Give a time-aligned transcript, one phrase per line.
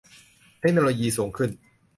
[0.59, 1.49] เทคโนโลยีสูงขึ้น